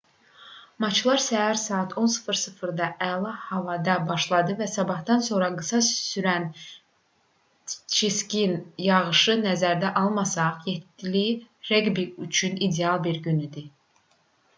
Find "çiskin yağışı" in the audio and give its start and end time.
7.99-9.37